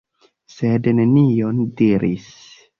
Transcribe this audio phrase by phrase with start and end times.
[0.53, 2.29] Sed nenion diris.